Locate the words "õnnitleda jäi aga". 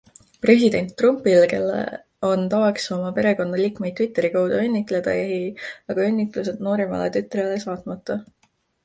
4.63-6.07